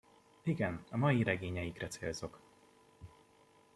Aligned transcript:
Igen, 0.43 0.83
a 0.91 0.97
mai 0.97 1.23
regényeinkre 1.23 1.87
célzok. 1.87 2.39